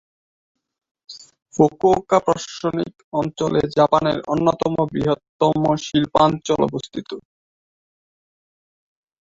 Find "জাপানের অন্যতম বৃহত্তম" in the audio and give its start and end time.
3.77-5.55